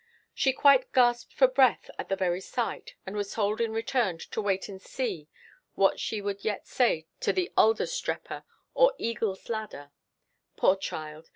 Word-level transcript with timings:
She 0.33 0.51
quite 0.51 0.91
gasped 0.93 1.31
for 1.31 1.47
breath 1.47 1.87
at 1.99 2.09
the 2.09 2.15
very 2.15 2.41
sight, 2.41 2.95
and 3.05 3.15
was 3.15 3.33
told 3.33 3.61
in 3.61 3.71
return 3.71 4.17
to 4.17 4.41
wait 4.41 4.67
and 4.67 4.81
see 4.81 5.29
what 5.75 5.99
she 5.99 6.21
would 6.23 6.43
yet 6.43 6.65
say 6.65 7.05
to 7.19 7.31
the 7.31 7.51
Adlerstreppe, 7.55 8.43
or 8.73 8.93
Eagle's 8.97 9.47
Ladder. 9.47 9.91
Poor 10.57 10.75
child! 10.75 11.29